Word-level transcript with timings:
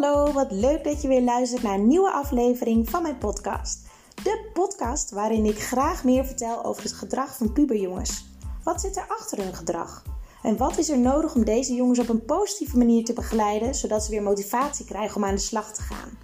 Hallo, 0.00 0.32
wat 0.32 0.50
leuk 0.52 0.84
dat 0.84 1.02
je 1.02 1.08
weer 1.08 1.22
luistert 1.22 1.62
naar 1.62 1.74
een 1.74 1.86
nieuwe 1.86 2.10
aflevering 2.10 2.90
van 2.90 3.02
mijn 3.02 3.18
podcast. 3.18 3.78
De 4.14 4.50
podcast 4.52 5.10
waarin 5.10 5.44
ik 5.44 5.62
graag 5.62 6.04
meer 6.04 6.24
vertel 6.24 6.64
over 6.64 6.82
het 6.82 6.92
gedrag 6.92 7.36
van 7.36 7.52
puberjongens. 7.52 8.26
Wat 8.64 8.80
zit 8.80 8.96
er 8.96 9.06
achter 9.08 9.38
hun 9.38 9.54
gedrag? 9.54 10.02
En 10.42 10.56
wat 10.56 10.78
is 10.78 10.88
er 10.88 10.98
nodig 10.98 11.34
om 11.34 11.44
deze 11.44 11.74
jongens 11.74 11.98
op 11.98 12.08
een 12.08 12.24
positieve 12.24 12.78
manier 12.78 13.04
te 13.04 13.12
begeleiden, 13.12 13.74
zodat 13.74 14.04
ze 14.04 14.10
weer 14.10 14.22
motivatie 14.22 14.84
krijgen 14.84 15.16
om 15.16 15.24
aan 15.24 15.34
de 15.34 15.40
slag 15.40 15.72
te 15.72 15.82
gaan? 15.82 16.18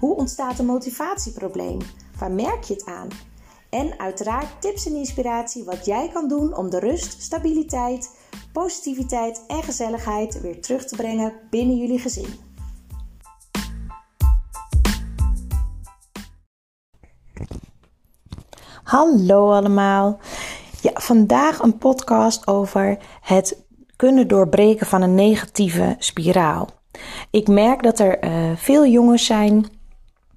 Hoe 0.00 0.16
ontstaat 0.16 0.58
een 0.58 0.66
motivatieprobleem? 0.66 1.78
Waar 2.18 2.32
merk 2.32 2.64
je 2.64 2.74
het 2.74 2.84
aan? 2.84 3.08
En 3.70 3.98
uiteraard 3.98 4.60
tips 4.60 4.86
en 4.86 4.96
inspiratie 4.96 5.64
wat 5.64 5.84
jij 5.84 6.08
kan 6.12 6.28
doen 6.28 6.56
om 6.56 6.70
de 6.70 6.78
rust, 6.78 7.22
stabiliteit, 7.22 8.10
positiviteit 8.52 9.44
en 9.46 9.62
gezelligheid 9.62 10.40
weer 10.40 10.60
terug 10.60 10.84
te 10.84 10.96
brengen 10.96 11.32
binnen 11.50 11.76
jullie 11.76 11.98
gezin. 11.98 12.50
Hallo 18.92 19.52
allemaal. 19.52 20.18
Ja, 20.80 20.90
vandaag 20.94 21.58
een 21.58 21.78
podcast 21.78 22.46
over 22.46 22.98
het 23.20 23.62
kunnen 23.96 24.28
doorbreken 24.28 24.86
van 24.86 25.02
een 25.02 25.14
negatieve 25.14 25.96
spiraal. 25.98 26.68
Ik 27.30 27.48
merk 27.48 27.82
dat 27.82 27.98
er 27.98 28.24
uh, 28.24 28.56
veel 28.56 28.86
jongens 28.86 29.26
zijn 29.26 29.66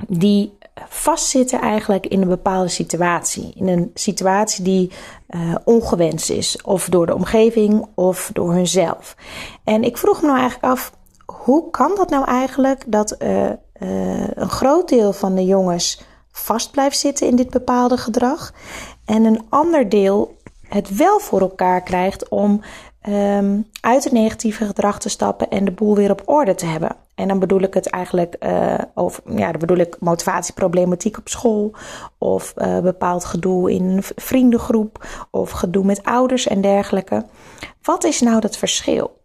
die 0.08 0.58
vastzitten 0.88 1.62
eigenlijk 1.62 2.05
in 2.05 2.22
een 2.22 2.27
bepaalde 2.27 2.68
situatie. 2.68 3.54
In 3.55 3.68
een 3.68 3.91
situatie 3.94 4.63
die 4.63 4.91
uh, 5.30 5.55
ongewenst 5.63 6.30
is. 6.30 6.62
Of 6.62 6.90
door 6.90 7.05
de 7.05 7.16
omgeving 7.16 7.88
of 7.96 8.30
door 8.34 8.54
hunzelf. 8.54 9.15
En 9.63 9.84
ik 9.84 9.98
vroeg 9.98 10.21
me 10.21 10.27
nou 10.27 10.40
eigenlijk 10.40 10.74
af, 10.74 10.91
hoe 11.26 11.70
kan 11.70 11.96
dat 11.96 12.10
nou 12.10 12.26
eigenlijk 12.26 12.84
dat 12.87 13.15
uh, 13.20 13.49
een 14.34 14.49
groot 14.49 14.90
deel 14.90 15.13
van 15.13 15.35
de 15.35 15.46
jongens 15.46 16.04
vast 16.38 16.72
blijft 16.72 16.98
zitten 16.98 17.28
in 17.28 17.36
dit 17.36 17.50
bepaalde 17.50 17.98
gedrag. 17.98 18.54
En 19.05 19.24
een 19.24 19.46
ander 19.50 19.90
deel 19.90 20.38
het 20.68 20.96
wel 20.96 21.20
voor 21.20 21.40
elkaar 21.40 21.84
krijgt 21.84 22.30
om 22.30 22.62
um, 23.10 23.68
uit 23.82 24.04
het 24.04 24.14
negatieve 24.14 24.66
gedrag 24.66 25.00
te 25.00 25.10
stappen 25.10 25.50
en 25.50 25.66
de 25.66 25.72
boel 25.72 25.96
weer 25.96 26.12
op 26.12 26.22
orde 26.26 26.55
te 26.55 26.66
hebben. 26.66 26.96
En 27.16 27.27
dan 27.27 27.40
bedoel 27.40 27.62
ik 27.62 27.74
het 27.74 27.90
eigenlijk 27.90 28.36
uh, 28.40 28.74
over, 28.94 29.24
ja, 29.36 29.52
dan 29.52 29.60
bedoel 29.60 29.77
ik 29.77 29.98
motivatieproblematiek 30.00 31.18
op 31.18 31.27
school, 31.27 31.74
of 32.18 32.54
uh, 32.58 32.80
bepaald 32.80 33.26
gedoe 33.26 33.72
in 33.72 33.84
een 33.84 34.04
vriendengroep, 34.16 35.08
of 35.32 35.52
gedoe 35.52 35.86
met 35.86 36.04
ouders 36.04 36.48
en 36.48 36.62
dergelijke. 36.62 37.26
Wat 37.82 38.04
is 38.04 38.22
nou 38.22 38.40
dat 38.40 38.58
verschil? 38.58 39.22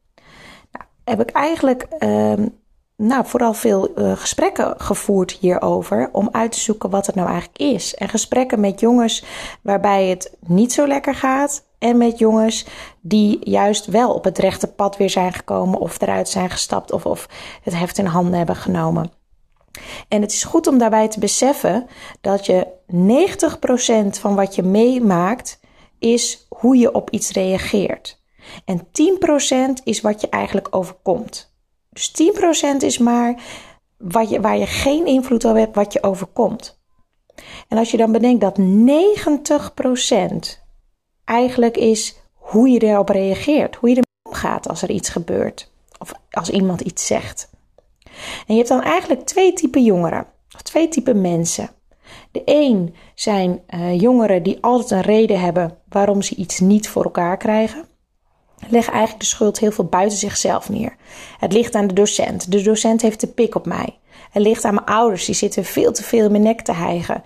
Nou, 0.73 0.85
heb 1.05 1.21
ik 1.21 1.31
eigenlijk 1.31 1.87
um, 1.99 2.60
nou, 3.03 3.27
vooral 3.27 3.55
veel 3.55 3.89
uh, 3.99 4.17
gesprekken 4.17 4.75
gevoerd 4.77 5.33
hierover 5.33 6.09
om 6.13 6.29
uit 6.33 6.53
te 6.53 6.61
zoeken 6.61 6.91
wat 6.91 7.07
het 7.07 7.15
nou 7.15 7.29
eigenlijk 7.29 7.59
is. 7.59 7.95
En 7.95 8.09
gesprekken 8.09 8.61
met 8.61 8.81
jongens 8.81 9.25
waarbij 9.63 10.07
het 10.07 10.37
niet 10.47 10.73
zo 10.73 10.87
lekker 10.87 11.15
gaat. 11.15 11.69
En 11.79 11.97
met 11.99 12.19
jongens 12.19 12.67
die 13.01 13.51
juist 13.51 13.87
wel 13.87 14.15
op 14.15 14.25
het 14.25 14.39
rechte 14.39 14.67
pad 14.67 14.97
weer 14.97 15.11
zijn 15.11 15.33
gekomen 15.33 15.79
of 15.79 16.01
eruit 16.01 16.29
zijn 16.29 16.51
gestapt 16.51 16.93
of, 16.93 17.07
of 17.07 17.29
het 17.63 17.75
heft 17.75 17.99
in 17.99 18.07
handen 18.07 18.35
hebben 18.35 18.57
genomen. 18.57 19.13
En 20.09 20.21
het 20.21 20.33
is 20.33 20.45
goed 20.45 20.67
om 20.67 20.79
daarbij 20.79 21.09
te 21.09 21.21
beseffen 21.21 21.87
dat 22.21 22.47
je 22.47 22.67
90% 24.17 24.21
van 24.21 24.35
wat 24.35 24.55
je 24.55 24.63
meemaakt 24.63 25.61
is 25.99 26.47
hoe 26.49 26.77
je 26.77 26.95
op 26.95 27.11
iets 27.11 27.31
reageert. 27.31 28.23
En 28.65 28.87
10% 29.81 29.83
is 29.85 30.01
wat 30.01 30.21
je 30.21 30.29
eigenlijk 30.29 30.69
overkomt. 30.71 31.50
Dus 31.91 32.13
10% 32.75 32.77
is 32.79 32.99
maar 32.99 33.43
wat 33.97 34.31
je, 34.31 34.41
waar 34.41 34.57
je 34.57 34.67
geen 34.67 35.07
invloed 35.07 35.45
op 35.45 35.55
hebt, 35.55 35.75
wat 35.75 35.93
je 35.93 36.03
overkomt. 36.03 36.79
En 37.69 37.79
als 37.79 37.91
je 37.91 37.97
dan 37.97 38.13
bedenkt 38.13 38.41
dat 38.41 38.59
90% 38.59 38.63
eigenlijk 41.25 41.77
is 41.77 42.17
hoe 42.35 42.69
je 42.69 42.79
erop 42.79 43.09
reageert, 43.09 43.77
hoe 43.77 43.89
je 43.89 43.95
ermee 43.95 44.35
omgaat 44.35 44.69
als 44.69 44.83
er 44.83 44.91
iets 44.91 45.09
gebeurt 45.09 45.73
of 45.99 46.13
als 46.31 46.51
iemand 46.51 46.81
iets 46.81 47.07
zegt. 47.07 47.51
En 48.47 48.47
je 48.47 48.55
hebt 48.55 48.69
dan 48.69 48.83
eigenlijk 48.83 49.27
twee 49.27 49.53
typen 49.53 49.85
jongeren, 49.85 50.27
of 50.55 50.63
twee 50.63 50.89
typen 50.89 51.21
mensen. 51.21 51.71
De 52.33 52.43
een 52.45 52.95
zijn 53.15 53.61
uh, 53.75 54.01
jongeren 54.01 54.43
die 54.43 54.59
altijd 54.61 54.91
een 54.91 55.01
reden 55.01 55.41
hebben 55.41 55.79
waarom 55.89 56.23
ze 56.23 56.35
iets 56.35 56.61
niet 56.61 56.89
voor 56.89 57.05
elkaar 57.05 57.37
krijgen 57.37 57.90
leg 58.69 58.89
eigenlijk 58.89 59.21
de 59.21 59.27
schuld 59.27 59.59
heel 59.59 59.73
veel 59.73 59.85
buiten 59.85 60.19
zichzelf 60.19 60.69
neer. 60.69 60.97
Het 61.39 61.53
ligt 61.53 61.75
aan 61.75 61.87
de 61.87 61.95
docent. 61.95 62.53
De 62.53 62.63
docent 62.63 63.03
heeft 63.03 63.21
de 63.21 63.27
pik 63.27 63.55
op 63.55 63.67
mij. 63.67 63.99
Het 64.31 64.43
ligt 64.43 64.65
aan 64.65 64.75
mijn 64.75 64.87
ouders, 64.87 65.25
die 65.25 65.35
zitten 65.35 65.65
veel 65.65 65.93
te 65.93 66.03
veel 66.03 66.25
in 66.25 66.31
mijn 66.31 66.43
nek 66.43 66.61
te 66.61 66.73
hijgen. 66.73 67.23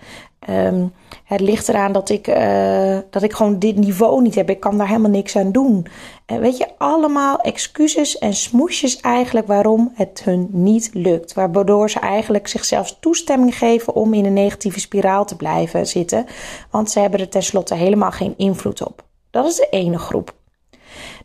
Um, 0.49 0.93
het 1.23 1.39
ligt 1.39 1.69
eraan 1.69 1.91
dat 1.91 2.09
ik, 2.09 2.27
uh, 2.27 2.97
dat 3.09 3.23
ik 3.23 3.33
gewoon 3.33 3.59
dit 3.59 3.75
niveau 3.75 4.21
niet 4.21 4.35
heb. 4.35 4.49
Ik 4.49 4.59
kan 4.59 4.77
daar 4.77 4.87
helemaal 4.87 5.11
niks 5.11 5.35
aan 5.35 5.51
doen. 5.51 5.87
En 6.25 6.39
weet 6.39 6.57
je, 6.57 6.67
allemaal 6.77 7.39
excuses 7.39 8.17
en 8.17 8.33
smoesjes 8.33 8.99
eigenlijk 8.99 9.47
waarom 9.47 9.91
het 9.95 10.21
hun 10.23 10.47
niet 10.51 10.89
lukt. 10.93 11.33
Waardoor 11.33 11.89
ze 11.89 11.99
eigenlijk 11.99 12.47
zichzelf 12.47 12.95
toestemming 12.99 13.57
geven 13.57 13.95
om 13.95 14.13
in 14.13 14.25
een 14.25 14.33
negatieve 14.33 14.79
spiraal 14.79 15.25
te 15.25 15.35
blijven 15.35 15.87
zitten. 15.87 16.25
Want 16.69 16.91
ze 16.91 16.99
hebben 16.99 17.19
er 17.19 17.29
tenslotte 17.29 17.75
helemaal 17.75 18.11
geen 18.11 18.33
invloed 18.37 18.85
op. 18.85 19.03
Dat 19.29 19.45
is 19.45 19.55
de 19.55 19.67
ene 19.69 19.97
groep. 19.97 20.33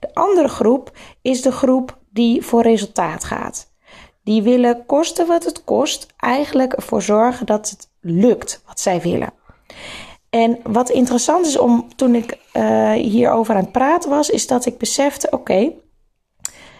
De 0.01 0.15
andere 0.15 0.49
groep 0.49 0.91
is 1.23 1.43
de 1.43 1.53
groep 1.53 1.99
die 2.11 2.43
voor 2.43 2.63
resultaat 2.63 3.25
gaat. 3.25 3.73
Die 4.25 4.43
willen 4.43 4.87
kosten 4.87 5.27
wat 5.27 5.45
het 5.45 5.65
kost, 5.65 6.07
eigenlijk 6.17 6.73
ervoor 6.73 7.03
zorgen 7.03 7.47
dat 7.47 7.71
het 7.71 7.91
lukt 8.01 8.63
wat 8.67 8.81
zij 8.81 9.01
willen. 9.01 9.33
En 10.31 10.59
wat 10.63 10.91
interessant 10.91 11.47
is 11.47 11.59
om 11.59 11.89
toen 11.97 12.15
ik 12.15 12.39
uh, 12.53 12.93
hierover 12.93 13.55
aan 13.55 13.63
het 13.63 13.73
praten 13.73 14.11
was, 14.11 14.31
is 14.31 14.47
dat 14.47 14.67
ik 14.67 14.79
besefte: 14.79 15.31
oké, 15.31 15.73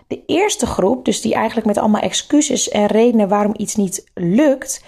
de 0.07 0.23
eerste 0.27 0.67
groep, 0.67 1.05
dus 1.05 1.21
die 1.21 1.35
eigenlijk 1.35 1.67
met 1.67 1.79
allemaal 1.79 2.01
excuses 2.01 2.69
en 2.69 2.87
redenen 2.87 3.29
waarom 3.29 3.55
iets 3.57 3.75
niet 3.75 4.05
lukt, 4.15 4.85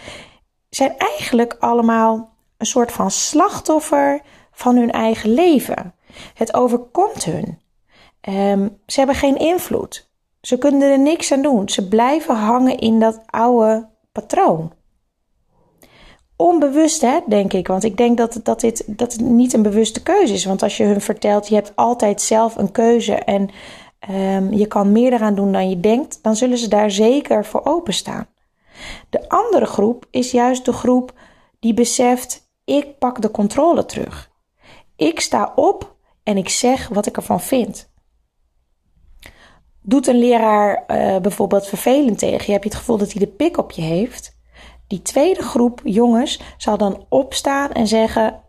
zijn 0.70 0.94
eigenlijk 0.98 1.56
allemaal 1.58 2.34
een 2.56 2.66
soort 2.66 2.92
van 2.92 3.10
slachtoffer 3.10 4.20
van 4.52 4.76
hun 4.76 4.90
eigen 4.90 5.30
leven. 5.30 5.94
Het 6.34 6.54
overkomt 6.54 7.24
hun. 7.24 7.60
Um, 8.28 8.78
ze 8.86 8.98
hebben 8.98 9.16
geen 9.16 9.38
invloed. 9.38 10.10
Ze 10.40 10.58
kunnen 10.58 10.90
er 10.90 10.98
niks 10.98 11.32
aan 11.32 11.42
doen. 11.42 11.68
Ze 11.68 11.88
blijven 11.88 12.34
hangen 12.34 12.78
in 12.78 13.00
dat 13.00 13.20
oude 13.26 13.88
patroon. 14.12 14.72
Onbewust, 16.36 17.00
hè, 17.00 17.20
denk 17.28 17.52
ik. 17.52 17.66
Want 17.66 17.84
ik 17.84 17.96
denk 17.96 18.16
dat, 18.16 18.40
dat, 18.42 18.60
dit, 18.60 18.98
dat 18.98 19.12
het 19.12 19.20
niet 19.20 19.52
een 19.52 19.62
bewuste 19.62 20.02
keuze 20.02 20.34
is. 20.34 20.44
Want 20.44 20.62
als 20.62 20.76
je 20.76 20.84
hun 20.84 21.00
vertelt, 21.00 21.48
je 21.48 21.54
hebt 21.54 21.72
altijd 21.74 22.20
zelf 22.20 22.56
een 22.56 22.72
keuze 22.72 23.14
en 23.14 23.50
um, 24.10 24.52
je 24.52 24.66
kan 24.66 24.92
meer 24.92 25.12
eraan 25.12 25.34
doen 25.34 25.52
dan 25.52 25.68
je 25.68 25.80
denkt, 25.80 26.22
dan 26.22 26.36
zullen 26.36 26.58
ze 26.58 26.68
daar 26.68 26.90
zeker 26.90 27.44
voor 27.44 27.64
openstaan. 27.64 28.26
De 29.10 29.28
andere 29.28 29.66
groep 29.66 30.06
is 30.10 30.30
juist 30.30 30.64
de 30.64 30.72
groep 30.72 31.12
die 31.60 31.74
beseft: 31.74 32.50
ik 32.64 32.98
pak 32.98 33.22
de 33.22 33.30
controle 33.30 33.84
terug. 33.84 34.30
Ik 34.96 35.20
sta 35.20 35.52
op 35.54 35.96
en 36.22 36.36
ik 36.36 36.48
zeg 36.48 36.88
wat 36.88 37.06
ik 37.06 37.16
ervan 37.16 37.40
vind. 37.40 37.91
Doet 39.82 40.06
een 40.06 40.18
leraar 40.18 40.84
uh, 40.88 41.16
bijvoorbeeld 41.18 41.66
vervelend 41.66 42.18
tegen 42.18 42.46
je, 42.46 42.52
heb 42.52 42.62
je 42.62 42.68
het 42.68 42.78
gevoel 42.78 42.98
dat 42.98 43.12
hij 43.12 43.20
de 43.20 43.32
pik 43.32 43.56
op 43.58 43.70
je 43.70 43.82
heeft. 43.82 44.36
Die 44.86 45.02
tweede 45.02 45.42
groep 45.42 45.80
jongens 45.84 46.40
zal 46.56 46.78
dan 46.78 47.06
opstaan 47.08 47.72
en 47.72 47.86
zeggen: 47.86 48.40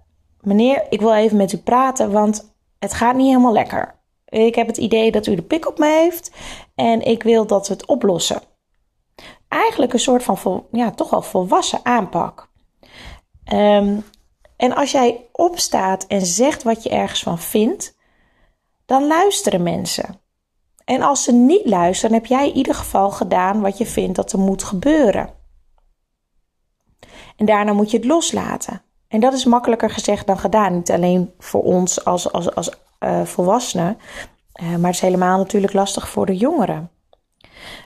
Meneer, 0.42 0.86
ik 0.90 1.00
wil 1.00 1.14
even 1.14 1.38
met 1.38 1.54
u 1.54 1.58
praten, 1.58 2.12
want 2.12 2.56
het 2.80 2.94
gaat 2.94 3.16
niet 3.16 3.28
helemaal 3.28 3.54
lekker. 3.54 4.02
Ik 4.26 4.56
heb 4.56 4.68
het 4.68 4.78
idee 4.78 5.12
dat 5.12 5.28
u 5.28 5.36
de 5.36 5.42
pik 5.42 5.68
op 5.68 5.78
me 5.78 5.88
heeft 5.88 6.32
en 6.76 7.02
ik 7.02 7.24
wil 7.24 7.46
dat 7.48 7.68
we 7.68 7.74
het 7.74 7.86
oplossen. 7.86 8.42
Eigenlijk 9.48 9.94
een 9.94 10.00
soort 10.00 10.24
van 10.24 10.66
ja, 10.72 10.92
toch 10.92 11.10
wel 11.10 11.22
volwassen 11.22 11.80
aanpak. 11.84 12.52
Um, 13.54 14.04
en 14.56 14.76
als 14.76 14.92
jij 14.92 15.30
opstaat 15.32 16.06
en 16.08 16.26
zegt 16.26 16.64
wat 16.64 16.84
je 16.84 16.90
ergens 16.90 17.24
van 17.24 17.40
vindt, 17.40 17.98
dan 18.86 19.08
luisteren 19.08 19.64
mensen. 19.64 20.22
En 20.86 21.02
als 21.02 21.24
ze 21.24 21.32
niet 21.32 21.66
luisteren, 21.66 22.16
heb 22.16 22.26
jij 22.26 22.48
in 22.50 22.56
ieder 22.56 22.76
geval 22.76 23.12
gedaan 23.12 23.62
wat 23.62 23.78
je 23.78 23.86
vindt 23.86 24.16
dat 24.16 24.32
er 24.32 24.40
moet 24.40 24.64
gebeuren. 24.64 25.30
En 27.36 27.46
daarna 27.46 27.74
moet 27.74 27.92
je 27.92 27.98
het 27.98 28.06
loslaten. 28.06 28.82
En 29.08 29.20
dat 29.20 29.34
is 29.34 29.46
makkelijker 29.46 29.90
gezegd 29.90 30.28
dan 30.28 30.38
gedaan. 30.38 30.76
Niet 30.76 30.92
alleen 30.92 31.34
voor 31.38 31.64
ons 31.64 32.06
als, 32.06 32.32
als, 32.32 32.56
als 32.56 32.72
uh, 33.00 33.22
volwassenen, 33.24 33.98
uh, 34.62 34.70
maar 34.70 34.86
het 34.86 34.94
is 34.94 35.00
helemaal 35.00 35.38
natuurlijk 35.38 35.74
lastig 35.74 36.10
voor 36.10 36.26
de 36.26 36.38
jongeren. 36.38 36.92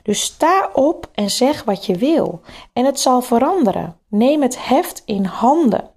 Dus 0.04 0.22
sta 0.22 0.70
op 0.74 1.10
en 1.14 1.30
zeg 1.30 1.64
wat 1.64 1.86
je 1.86 1.96
wil. 1.96 2.42
En 2.74 2.86
het 2.86 3.00
zal 3.00 3.22
veranderen. 3.22 3.98
Neem 4.08 4.42
het 4.42 4.68
heft 4.68 5.04
in 5.06 5.26
handen. 5.26 5.90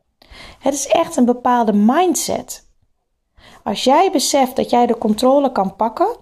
Het 0.58 0.74
is 0.74 0.86
echt 0.86 1.16
een 1.16 1.24
bepaalde 1.24 1.72
mindset. 1.72 2.68
Als 3.64 3.84
jij 3.84 4.10
beseft 4.12 4.56
dat 4.56 4.70
jij 4.70 4.86
de 4.86 4.98
controle 4.98 5.52
kan 5.52 5.76
pakken, 5.76 6.16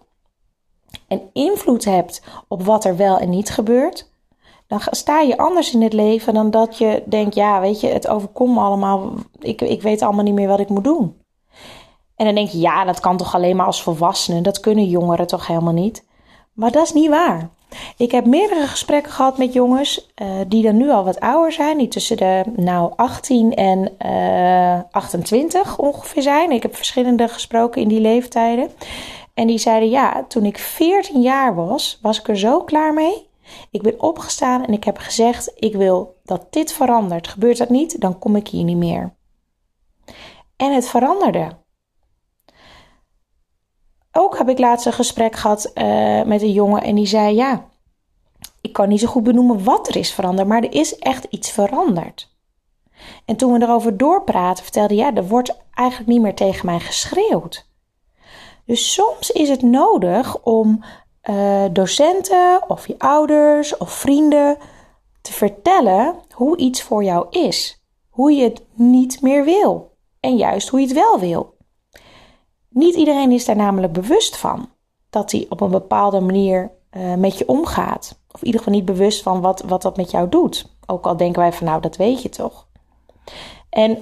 en 1.09 1.31
invloed 1.33 1.85
hebt 1.85 2.23
op 2.49 2.63
wat 2.63 2.85
er 2.85 2.97
wel 2.97 3.19
en 3.19 3.31
niet 3.31 3.51
gebeurt, 3.51 4.11
dan 4.67 4.81
sta 4.91 5.21
je 5.21 5.37
anders 5.37 5.75
in 5.75 5.83
het 5.83 5.93
leven 5.93 6.35
dan 6.35 6.51
dat 6.51 6.79
je 6.79 7.03
denkt, 7.07 7.35
ja, 7.35 7.61
weet 7.61 7.81
je, 7.81 7.87
het 7.87 8.09
overkomt 8.09 8.55
me 8.55 8.61
allemaal. 8.61 9.13
Ik, 9.39 9.61
ik 9.61 9.83
weet 9.83 10.03
allemaal 10.03 10.25
niet 10.25 10.35
meer 10.35 10.49
wat 10.49 10.61
ik 10.61 10.69
moet 10.69 10.85
doen. 10.85 11.17
En 12.17 12.25
dan 12.25 12.35
denk 12.35 12.49
je, 12.49 12.59
ja, 12.59 12.85
dat 12.85 13.01
kan 13.01 13.17
toch 13.17 13.35
alleen 13.35 13.57
maar 13.57 13.67
als 13.67 13.83
volwassenen. 13.83 14.43
Dat 14.43 14.61
kunnen 14.61 14.85
jongeren 14.85 15.27
toch 15.27 15.47
helemaal 15.47 15.73
niet. 15.73 16.07
Maar 16.53 16.71
dat 16.71 16.85
is 16.85 16.93
niet 16.93 17.09
waar. 17.09 17.51
Ik 17.97 18.11
heb 18.11 18.27
meerdere 18.27 18.67
gesprekken 18.67 19.13
gehad 19.13 19.39
met 19.39 19.53
jongens 19.53 20.11
uh, 20.23 20.29
die 20.47 20.63
dan 20.63 20.77
nu 20.77 20.91
al 20.91 21.05
wat 21.05 21.21
ouder 21.21 21.53
zijn, 21.53 21.79
die 21.79 21.89
tussen 21.89 22.17
de 22.17 22.43
nou 22.57 22.93
18 22.97 23.55
en 23.55 23.93
uh, 24.07 24.75
eh, 24.75 24.81
28 24.91 25.79
ongeveer 25.79 26.23
zijn. 26.23 26.51
Ik 26.51 26.63
heb 26.63 26.77
verschillende 26.77 27.29
gesproken 27.29 27.83
in 27.83 27.89
die 27.89 28.01
leeftijden. 28.01 28.71
En 29.39 29.47
die 29.47 29.59
zeiden: 29.59 29.89
Ja, 29.89 30.25
toen 30.25 30.45
ik 30.45 30.59
14 30.59 31.21
jaar 31.21 31.55
was, 31.55 31.99
was 32.03 32.19
ik 32.19 32.29
er 32.29 32.39
zo 32.39 32.65
klaar 32.65 32.95
mee. 32.95 33.29
Ik 33.71 33.83
ben 33.83 34.01
opgestaan 34.01 34.65
en 34.65 34.73
ik 34.73 34.85
heb 34.85 34.99
gezegd: 34.99 35.53
Ik 35.55 35.75
wil 35.75 36.21
dat 36.25 36.53
dit 36.53 36.73
verandert. 36.73 37.29
Gebeurt 37.29 37.59
dat 37.59 37.69
niet, 37.69 38.01
dan 38.01 38.19
kom 38.19 38.37
ik 38.37 38.49
hier 38.49 38.65
niet 38.65 38.77
meer. 38.77 39.15
En 40.57 40.75
het 40.75 40.89
veranderde. 40.89 41.57
Ook 44.13 44.39
heb 44.39 44.49
ik 44.49 44.59
laatst 44.59 44.87
een 44.87 44.93
gesprek 44.93 45.37
gehad 45.37 45.71
uh, 45.75 46.23
met 46.23 46.43
een 46.43 46.53
jongen 46.53 46.83
en 46.83 46.95
die 46.95 47.07
zei: 47.07 47.35
Ja, 47.35 47.69
ik 48.61 48.73
kan 48.73 48.89
niet 48.89 49.01
zo 49.01 49.07
goed 49.07 49.23
benoemen 49.23 49.65
wat 49.65 49.89
er 49.89 49.97
is 49.97 50.13
veranderd, 50.13 50.49
maar 50.49 50.63
er 50.63 50.75
is 50.75 50.99
echt 50.99 51.25
iets 51.25 51.51
veranderd. 51.51 52.37
En 53.25 53.37
toen 53.37 53.53
we 53.53 53.63
erover 53.63 53.97
doorpraten, 53.97 54.65
vertelde 54.65 54.95
ja, 54.95 55.15
er 55.15 55.29
wordt 55.29 55.57
eigenlijk 55.75 56.11
niet 56.11 56.21
meer 56.21 56.35
tegen 56.35 56.67
mij 56.67 56.81
geschreeuwd. 56.81 57.68
Dus 58.69 58.93
soms 58.93 59.31
is 59.31 59.49
het 59.49 59.63
nodig 59.63 60.43
om 60.43 60.85
uh, 61.31 61.65
docenten 61.73 62.63
of 62.71 62.87
je 62.87 62.99
ouders 62.99 63.77
of 63.77 63.91
vrienden 63.91 64.57
te 65.21 65.33
vertellen 65.33 66.15
hoe 66.35 66.57
iets 66.57 66.83
voor 66.83 67.05
jou 67.05 67.27
is. 67.31 67.83
Hoe 68.09 68.33
je 68.33 68.43
het 68.43 68.63
niet 68.75 69.23
meer 69.23 69.45
wil. 69.45 69.97
En 70.21 70.37
juist 70.37 70.69
hoe 70.69 70.81
je 70.81 70.87
het 70.87 70.95
wel 70.95 71.19
wil. 71.19 71.57
Niet 72.69 72.95
iedereen 72.95 73.33
is 73.33 73.45
daar 73.45 73.57
namelijk 73.57 73.93
bewust 73.93 74.37
van 74.37 74.69
dat 75.11 75.33
hij 75.33 75.47
op 75.49 75.61
een 75.61 75.71
bepaalde 75.71 76.21
manier 76.21 76.73
uh, 76.97 77.15
met 77.15 77.39
je 77.39 77.49
omgaat. 77.49 78.21
Of 78.31 78.41
in 78.41 78.47
ieder 78.47 78.61
geval 78.61 78.77
niet 78.77 78.85
bewust 78.85 79.23
van 79.23 79.41
wat, 79.41 79.63
wat 79.67 79.83
dat 79.83 79.97
met 79.97 80.11
jou 80.11 80.29
doet. 80.29 80.77
Ook 80.87 81.07
al 81.07 81.17
denken 81.17 81.41
wij 81.41 81.53
van 81.53 81.67
nou, 81.67 81.81
dat 81.81 81.97
weet 81.97 82.23
je 82.23 82.29
toch. 82.29 82.67
En 83.71 83.99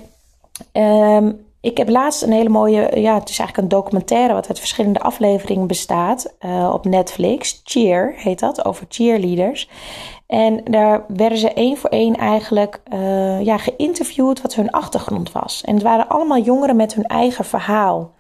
um, 0.72 1.45
ik 1.66 1.76
heb 1.76 1.88
laatst 1.88 2.22
een 2.22 2.32
hele 2.32 2.48
mooie, 2.48 3.00
ja, 3.00 3.14
het 3.18 3.28
is 3.28 3.38
eigenlijk 3.38 3.56
een 3.56 3.78
documentaire 3.78 4.34
wat 4.34 4.48
uit 4.48 4.58
verschillende 4.58 5.00
afleveringen 5.00 5.66
bestaat 5.66 6.34
uh, 6.40 6.70
op 6.72 6.84
Netflix. 6.84 7.60
Cheer 7.64 8.12
heet 8.16 8.38
dat, 8.38 8.64
over 8.64 8.86
cheerleaders. 8.88 9.68
En 10.26 10.60
daar 10.64 11.04
werden 11.08 11.38
ze 11.38 11.52
één 11.52 11.76
voor 11.76 11.90
één 11.90 12.16
eigenlijk 12.16 12.80
uh, 12.92 13.42
ja, 13.42 13.58
geïnterviewd 13.58 14.42
wat 14.42 14.54
hun 14.54 14.70
achtergrond 14.70 15.32
was. 15.32 15.62
En 15.64 15.74
het 15.74 15.82
waren 15.82 16.08
allemaal 16.08 16.38
jongeren 16.40 16.76
met 16.76 16.94
hun 16.94 17.04
eigen 17.04 17.44
verhaal. 17.44 18.10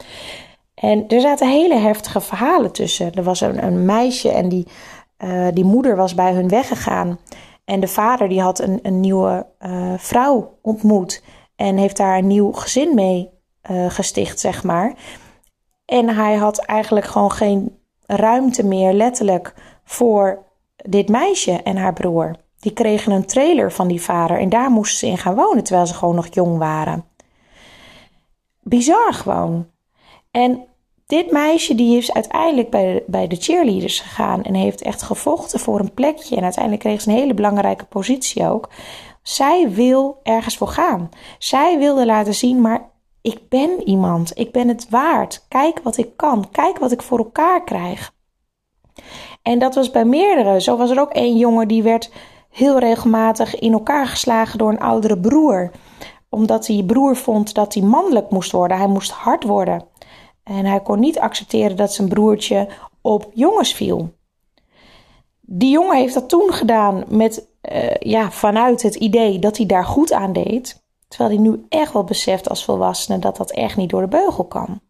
En 0.74 1.08
er 1.08 1.20
zaten 1.20 1.48
hele 1.48 1.78
heftige 1.78 2.20
verhalen 2.20 2.72
tussen. 2.72 3.12
Er 3.12 3.22
was 3.22 3.40
een, 3.40 3.64
een 3.64 3.84
meisje 3.84 4.30
en 4.30 4.48
die, 4.48 4.66
uh, 5.24 5.46
die 5.52 5.64
moeder 5.64 5.96
was 5.96 6.14
bij 6.14 6.32
hun 6.32 6.48
weggegaan. 6.48 7.18
En 7.64 7.80
de 7.80 7.88
vader 7.88 8.28
die 8.28 8.40
had 8.40 8.60
een, 8.60 8.78
een 8.82 9.00
nieuwe 9.00 9.46
vrouw 9.96 10.58
ontmoet. 10.62 11.22
En 11.56 11.76
heeft 11.76 11.96
daar 11.96 12.18
een 12.18 12.26
nieuw 12.26 12.52
gezin 12.52 12.94
mee 12.94 13.34
uh, 13.70 13.90
gesticht, 13.90 14.40
zeg 14.40 14.62
maar. 14.62 14.94
En 15.84 16.08
hij 16.08 16.34
had 16.34 16.58
eigenlijk 16.58 17.06
gewoon 17.06 17.32
geen 17.32 17.78
ruimte 18.06 18.64
meer, 18.64 18.92
letterlijk, 18.92 19.54
voor 19.84 20.44
dit 20.76 21.08
meisje 21.08 21.62
en 21.62 21.76
haar 21.76 21.92
broer. 21.92 22.36
Die 22.58 22.72
kregen 22.72 23.12
een 23.12 23.26
trailer 23.26 23.72
van 23.72 23.88
die 23.88 24.02
vader 24.02 24.38
en 24.38 24.48
daar 24.48 24.70
moesten 24.70 24.98
ze 24.98 25.06
in 25.06 25.18
gaan 25.18 25.34
wonen 25.34 25.64
terwijl 25.64 25.86
ze 25.86 25.94
gewoon 25.94 26.14
nog 26.14 26.26
jong 26.30 26.58
waren. 26.58 27.04
Bizar 28.62 29.14
gewoon. 29.14 29.66
En 30.30 30.64
dit 31.06 31.30
meisje 31.30 31.74
die 31.74 31.96
is 31.96 32.12
uiteindelijk 32.12 32.70
bij 32.70 32.92
de, 32.92 33.04
bij 33.06 33.26
de 33.26 33.36
cheerleaders 33.36 34.00
gegaan 34.00 34.42
en 34.42 34.54
heeft 34.54 34.82
echt 34.82 35.02
gevochten 35.02 35.60
voor 35.60 35.80
een 35.80 35.94
plekje. 35.94 36.36
En 36.36 36.42
uiteindelijk 36.42 36.82
kreeg 36.82 37.00
ze 37.00 37.08
een 37.08 37.16
hele 37.16 37.34
belangrijke 37.34 37.84
positie 37.84 38.48
ook. 38.48 38.70
Zij 39.22 39.70
wil 39.70 40.20
ergens 40.22 40.56
voor 40.56 40.68
gaan. 40.68 41.08
Zij 41.38 41.78
wilde 41.78 42.06
laten 42.06 42.34
zien, 42.34 42.60
maar 42.60 42.90
ik 43.26 43.48
ben 43.48 43.88
iemand. 43.88 44.38
Ik 44.38 44.52
ben 44.52 44.68
het 44.68 44.88
waard. 44.88 45.44
Kijk 45.48 45.80
wat 45.82 45.96
ik 45.96 46.16
kan. 46.16 46.50
Kijk 46.50 46.78
wat 46.78 46.92
ik 46.92 47.02
voor 47.02 47.18
elkaar 47.18 47.64
krijg. 47.64 48.12
En 49.42 49.58
dat 49.58 49.74
was 49.74 49.90
bij 49.90 50.04
meerdere. 50.04 50.60
Zo 50.60 50.76
was 50.76 50.90
er 50.90 51.00
ook 51.00 51.12
één 51.12 51.36
jongen 51.36 51.68
die 51.68 51.82
werd 51.82 52.10
heel 52.50 52.78
regelmatig 52.78 53.58
in 53.58 53.72
elkaar 53.72 54.06
geslagen 54.06 54.58
door 54.58 54.70
een 54.70 54.80
oudere 54.80 55.18
broer. 55.18 55.70
Omdat 56.28 56.66
die 56.66 56.84
broer 56.84 57.16
vond 57.16 57.54
dat 57.54 57.74
hij 57.74 57.82
mannelijk 57.82 58.30
moest 58.30 58.52
worden. 58.52 58.76
Hij 58.76 58.86
moest 58.86 59.10
hard 59.10 59.44
worden. 59.44 59.84
En 60.42 60.64
hij 60.64 60.80
kon 60.80 61.00
niet 61.00 61.18
accepteren 61.18 61.76
dat 61.76 61.92
zijn 61.92 62.08
broertje 62.08 62.68
op 63.00 63.30
jongens 63.34 63.72
viel. 63.72 64.14
Die 65.40 65.70
jongen 65.70 65.96
heeft 65.96 66.14
dat 66.14 66.28
toen 66.28 66.52
gedaan 66.52 67.04
met, 67.08 67.48
uh, 67.72 67.94
ja, 67.94 68.30
vanuit 68.30 68.82
het 68.82 68.94
idee 68.94 69.38
dat 69.38 69.56
hij 69.56 69.66
daar 69.66 69.84
goed 69.84 70.12
aan 70.12 70.32
deed. 70.32 70.84
Terwijl 71.08 71.30
hij 71.30 71.38
nu 71.38 71.66
echt 71.68 71.92
wel 71.92 72.04
beseft 72.04 72.48
als 72.48 72.64
volwassene 72.64 73.18
dat 73.18 73.36
dat 73.36 73.50
echt 73.50 73.76
niet 73.76 73.90
door 73.90 74.00
de 74.00 74.08
beugel 74.08 74.44
kan. 74.44 74.80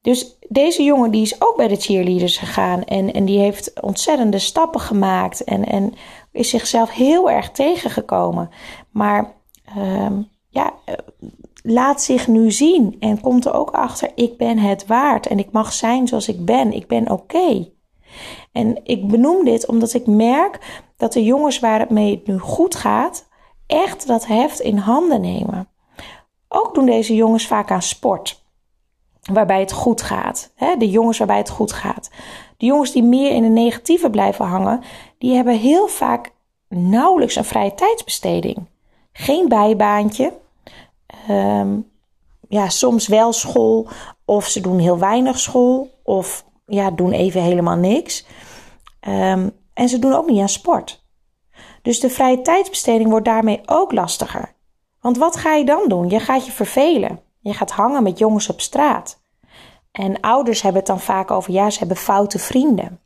Dus 0.00 0.36
deze 0.48 0.82
jongen 0.82 1.10
die 1.10 1.22
is 1.22 1.42
ook 1.42 1.56
bij 1.56 1.68
de 1.68 1.76
cheerleaders 1.76 2.38
gegaan 2.38 2.84
en, 2.84 3.12
en 3.12 3.24
die 3.24 3.38
heeft 3.38 3.80
ontzettende 3.80 4.38
stappen 4.38 4.80
gemaakt 4.80 5.44
en, 5.44 5.64
en 5.66 5.94
is 6.32 6.50
zichzelf 6.50 6.90
heel 6.90 7.30
erg 7.30 7.50
tegengekomen. 7.50 8.50
Maar 8.90 9.32
uh, 9.76 10.10
ja, 10.48 10.72
laat 11.62 12.02
zich 12.02 12.28
nu 12.28 12.50
zien 12.50 12.96
en 13.00 13.20
komt 13.20 13.44
er 13.44 13.54
ook 13.54 13.70
achter, 13.70 14.10
ik 14.14 14.36
ben 14.36 14.58
het 14.58 14.86
waard 14.86 15.26
en 15.26 15.38
ik 15.38 15.50
mag 15.52 15.72
zijn 15.72 16.08
zoals 16.08 16.28
ik 16.28 16.44
ben, 16.44 16.72
ik 16.72 16.86
ben 16.86 17.10
oké. 17.10 17.68
En 18.52 18.80
ik 18.84 19.08
benoem 19.08 19.44
dit 19.44 19.66
omdat 19.66 19.94
ik 19.94 20.06
merk 20.06 20.82
dat 20.96 21.12
de 21.12 21.24
jongens 21.24 21.58
waar 21.58 21.80
het 21.80 21.90
mee 21.90 22.22
nu 22.24 22.38
goed 22.38 22.74
gaat, 22.74 23.28
echt 23.66 24.06
dat 24.06 24.26
heft 24.26 24.60
in 24.60 24.76
handen 24.76 25.20
nemen. 25.20 25.68
Ook 26.48 26.74
doen 26.74 26.86
deze 26.86 27.14
jongens 27.14 27.46
vaak 27.46 27.70
aan 27.70 27.82
sport. 27.82 28.42
Waarbij 29.32 29.60
het 29.60 29.72
goed 29.72 30.02
gaat. 30.02 30.52
De 30.78 30.90
jongens 30.90 31.18
waarbij 31.18 31.36
het 31.36 31.50
goed 31.50 31.72
gaat. 31.72 32.10
De 32.56 32.66
jongens 32.66 32.92
die 32.92 33.02
meer 33.02 33.30
in 33.30 33.42
de 33.42 33.48
negatieve 33.48 34.10
blijven 34.10 34.44
hangen, 34.44 34.82
die 35.18 35.34
hebben 35.34 35.58
heel 35.58 35.88
vaak 35.88 36.32
nauwelijks 36.68 37.36
een 37.36 37.44
vrije 37.44 37.74
tijdsbesteding. 37.74 38.66
Geen 39.12 39.48
bijbaantje. 39.48 40.32
Um, 41.30 41.90
ja, 42.48 42.68
soms 42.68 43.06
wel 43.06 43.32
school, 43.32 43.88
of 44.24 44.46
ze 44.46 44.60
doen 44.60 44.78
heel 44.78 44.98
weinig 44.98 45.38
school, 45.38 45.90
of 46.02 46.44
ja, 46.66 46.90
doen 46.90 47.12
even 47.12 47.42
helemaal 47.42 47.76
niks. 47.76 48.26
Um, 49.08 49.52
en 49.74 49.88
ze 49.88 49.98
doen 49.98 50.14
ook 50.14 50.28
niet 50.28 50.40
aan 50.40 50.48
sport. 50.48 51.03
Dus 51.84 52.00
de 52.00 52.10
vrije 52.10 52.42
tijdsbesteding 52.42 53.10
wordt 53.10 53.24
daarmee 53.24 53.60
ook 53.66 53.92
lastiger. 53.92 54.54
Want 55.00 55.18
wat 55.18 55.36
ga 55.36 55.54
je 55.54 55.64
dan 55.64 55.88
doen? 55.88 56.08
Je 56.08 56.20
gaat 56.20 56.46
je 56.46 56.52
vervelen. 56.52 57.20
Je 57.40 57.54
gaat 57.54 57.70
hangen 57.70 58.02
met 58.02 58.18
jongens 58.18 58.48
op 58.48 58.60
straat. 58.60 59.20
En 59.92 60.20
ouders 60.20 60.62
hebben 60.62 60.80
het 60.80 60.90
dan 60.90 61.00
vaak 61.00 61.30
over, 61.30 61.52
ja, 61.52 61.70
ze 61.70 61.78
hebben 61.78 61.96
foute 61.96 62.38
vrienden. 62.38 63.00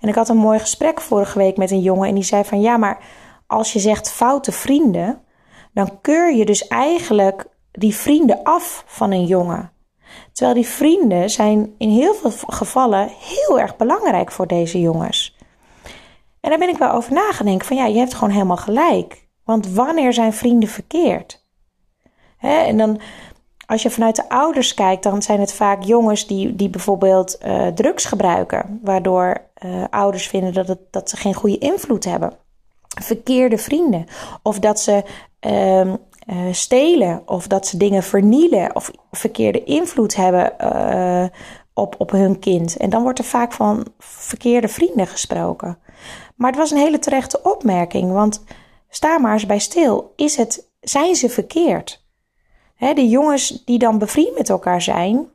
En 0.00 0.08
ik 0.08 0.14
had 0.14 0.28
een 0.28 0.36
mooi 0.36 0.58
gesprek 0.58 1.00
vorige 1.00 1.38
week 1.38 1.56
met 1.56 1.70
een 1.70 1.80
jongen 1.80 2.08
en 2.08 2.14
die 2.14 2.24
zei 2.24 2.44
van, 2.44 2.60
ja, 2.60 2.76
maar 2.76 3.04
als 3.46 3.72
je 3.72 3.78
zegt 3.78 4.10
foute 4.10 4.52
vrienden, 4.52 5.22
dan 5.72 6.00
keur 6.00 6.34
je 6.34 6.44
dus 6.44 6.66
eigenlijk 6.66 7.46
die 7.72 7.94
vrienden 7.94 8.42
af 8.42 8.84
van 8.86 9.12
een 9.12 9.26
jongen. 9.26 9.72
Terwijl 10.32 10.56
die 10.56 10.66
vrienden 10.66 11.30
zijn 11.30 11.74
in 11.78 11.90
heel 11.90 12.14
veel 12.14 12.32
gevallen 12.46 13.08
heel 13.08 13.60
erg 13.60 13.76
belangrijk 13.76 14.32
voor 14.32 14.46
deze 14.46 14.80
jongens. 14.80 15.37
En 16.48 16.58
daar 16.58 16.66
ben 16.66 16.74
ik 16.74 16.80
wel 16.80 16.92
over 16.92 17.12
nagedacht. 17.12 17.66
Van 17.66 17.76
ja, 17.76 17.86
je 17.86 17.98
hebt 17.98 18.14
gewoon 18.14 18.32
helemaal 18.32 18.56
gelijk. 18.56 19.28
Want 19.44 19.72
wanneer 19.72 20.12
zijn 20.12 20.32
vrienden 20.32 20.68
verkeerd? 20.68 21.44
Hè? 22.36 22.60
En 22.60 22.76
dan, 22.76 23.00
als 23.66 23.82
je 23.82 23.90
vanuit 23.90 24.16
de 24.16 24.28
ouders 24.28 24.74
kijkt, 24.74 25.02
dan 25.02 25.22
zijn 25.22 25.40
het 25.40 25.52
vaak 25.52 25.82
jongens 25.82 26.26
die, 26.26 26.56
die 26.56 26.70
bijvoorbeeld 26.70 27.38
uh, 27.46 27.66
drugs 27.66 28.04
gebruiken. 28.04 28.80
Waardoor 28.82 29.36
uh, 29.64 29.84
ouders 29.90 30.26
vinden 30.28 30.52
dat, 30.52 30.68
het, 30.68 30.78
dat 30.90 31.10
ze 31.10 31.16
geen 31.16 31.34
goede 31.34 31.58
invloed 31.58 32.04
hebben. 32.04 32.32
Verkeerde 33.02 33.58
vrienden. 33.58 34.06
Of 34.42 34.58
dat 34.58 34.80
ze 34.80 35.02
uh, 35.46 35.92
stelen. 36.50 37.22
Of 37.26 37.46
dat 37.46 37.66
ze 37.66 37.76
dingen 37.76 38.02
vernielen. 38.02 38.74
Of 38.74 38.90
verkeerde 39.10 39.64
invloed 39.64 40.16
hebben 40.16 40.52
op, 41.78 41.94
op 41.98 42.10
hun 42.10 42.38
kind. 42.38 42.76
En 42.76 42.90
dan 42.90 43.02
wordt 43.02 43.18
er 43.18 43.24
vaak 43.24 43.52
van 43.52 43.86
verkeerde 43.98 44.68
vrienden 44.68 45.06
gesproken. 45.06 45.78
Maar 46.34 46.50
het 46.50 46.58
was 46.58 46.70
een 46.70 46.78
hele 46.78 46.98
terechte 46.98 47.42
opmerking, 47.42 48.12
want 48.12 48.44
sta 48.88 49.18
maar 49.18 49.32
eens 49.32 49.46
bij 49.46 49.58
stil. 49.58 50.12
Is 50.16 50.36
het, 50.36 50.68
zijn 50.80 51.14
ze 51.14 51.28
verkeerd? 51.28 52.06
de 52.78 53.08
jongens 53.08 53.64
die 53.64 53.78
dan 53.78 53.98
bevriend 53.98 54.38
met 54.38 54.48
elkaar 54.48 54.82
zijn, 54.82 55.26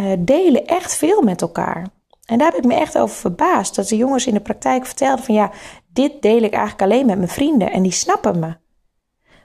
uh, 0.00 0.12
delen 0.18 0.66
echt 0.66 0.94
veel 0.94 1.22
met 1.22 1.42
elkaar. 1.42 1.86
En 2.24 2.38
daar 2.38 2.52
heb 2.52 2.58
ik 2.58 2.64
me 2.64 2.74
echt 2.74 2.98
over 2.98 3.16
verbaasd. 3.16 3.74
Dat 3.74 3.88
de 3.88 3.96
jongens 3.96 4.26
in 4.26 4.34
de 4.34 4.40
praktijk 4.40 4.86
vertelden 4.86 5.24
van 5.24 5.34
ja, 5.34 5.50
dit 5.86 6.22
deel 6.22 6.42
ik 6.42 6.52
eigenlijk 6.52 6.82
alleen 6.82 7.06
met 7.06 7.16
mijn 7.16 7.28
vrienden 7.28 7.72
en 7.72 7.82
die 7.82 7.92
snappen 7.92 8.38
me. 8.38 8.56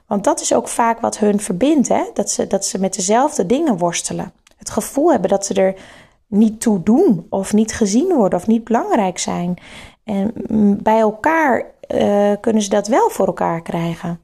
Want 0.06 0.24
dat 0.24 0.40
is 0.40 0.54
ook 0.54 0.68
vaak 0.68 1.00
wat 1.00 1.18
hun 1.18 1.40
verbindt, 1.40 1.88
hè? 1.88 2.04
Dat, 2.14 2.30
ze, 2.30 2.46
dat 2.46 2.66
ze 2.66 2.78
met 2.78 2.94
dezelfde 2.94 3.46
dingen 3.46 3.78
worstelen. 3.78 4.32
Het 4.56 4.70
gevoel 4.70 5.10
hebben 5.10 5.30
dat 5.30 5.46
ze 5.46 5.54
er 5.54 5.74
niet 6.30 6.60
toe 6.60 6.82
doen, 6.82 7.26
of 7.30 7.52
niet 7.52 7.72
gezien 7.72 8.14
worden, 8.14 8.38
of 8.38 8.46
niet 8.46 8.64
belangrijk 8.64 9.18
zijn. 9.18 9.58
En 10.04 10.32
bij 10.82 10.98
elkaar 10.98 11.64
uh, 11.94 12.32
kunnen 12.40 12.62
ze 12.62 12.68
dat 12.68 12.86
wel 12.86 13.10
voor 13.10 13.26
elkaar 13.26 13.62
krijgen. 13.62 14.20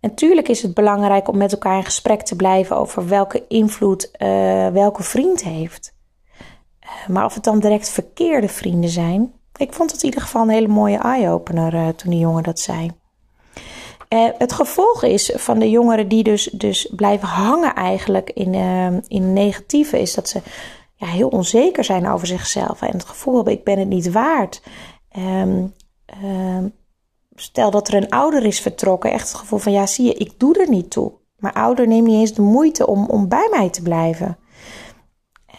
En 0.00 0.08
natuurlijk 0.08 0.48
is 0.48 0.62
het 0.62 0.74
belangrijk 0.74 1.28
om 1.28 1.36
met 1.36 1.52
elkaar 1.52 1.76
in 1.76 1.84
gesprek 1.84 2.22
te 2.22 2.36
blijven 2.36 2.76
over 2.76 3.08
welke 3.08 3.44
invloed 3.48 4.10
uh, 4.18 4.28
welke 4.68 5.02
vriend 5.02 5.42
heeft. 5.42 5.94
Uh, 6.80 7.08
maar 7.08 7.24
of 7.24 7.34
het 7.34 7.44
dan 7.44 7.58
direct 7.58 7.88
verkeerde 7.88 8.48
vrienden 8.48 8.90
zijn, 8.90 9.32
ik 9.56 9.72
vond 9.72 9.90
het 9.90 10.00
in 10.00 10.06
ieder 10.08 10.22
geval 10.22 10.42
een 10.42 10.48
hele 10.48 10.68
mooie 10.68 10.98
eye-opener 10.98 11.94
toen 11.94 12.10
die 12.10 12.20
jongen 12.20 12.42
dat 12.42 12.60
zei. 12.60 12.90
Het 14.38 14.52
gevolg 14.52 15.02
is 15.02 15.32
van 15.34 15.58
de 15.58 15.70
jongeren 15.70 16.08
die 16.08 16.22
dus, 16.22 16.44
dus 16.44 16.92
blijven 16.96 17.28
hangen 17.28 17.74
eigenlijk 17.74 18.30
in, 18.30 18.54
in 19.08 19.32
negatieve, 19.32 20.00
is 20.00 20.14
dat 20.14 20.28
ze 20.28 20.40
ja, 20.96 21.06
heel 21.06 21.28
onzeker 21.28 21.84
zijn 21.84 22.08
over 22.08 22.26
zichzelf. 22.26 22.82
En 22.82 22.92
het 22.92 23.04
gevoel 23.04 23.34
hebben, 23.34 23.52
ik 23.52 23.64
ben 23.64 23.78
het 23.78 23.88
niet 23.88 24.12
waard. 24.12 24.62
Um, 25.18 25.74
stel 27.34 27.70
dat 27.70 27.88
er 27.88 27.94
een 27.94 28.10
ouder 28.10 28.44
is 28.44 28.60
vertrokken, 28.60 29.12
echt 29.12 29.28
het 29.28 29.38
gevoel 29.38 29.58
van 29.58 29.72
ja, 29.72 29.86
zie 29.86 30.06
je, 30.06 30.14
ik 30.14 30.38
doe 30.38 30.60
er 30.60 30.68
niet 30.68 30.90
toe. 30.90 31.12
Mijn 31.36 31.54
ouder 31.54 31.86
neemt 31.86 32.06
niet 32.06 32.20
eens 32.20 32.34
de 32.34 32.42
moeite 32.42 32.86
om, 32.86 33.06
om 33.06 33.28
bij 33.28 33.48
mij 33.50 33.70
te 33.70 33.82
blijven. 33.82 34.38